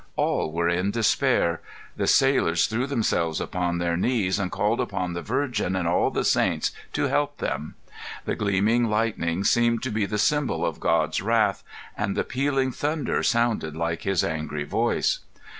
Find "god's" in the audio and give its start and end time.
10.79-11.21